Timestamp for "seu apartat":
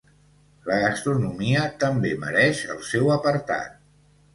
2.93-3.83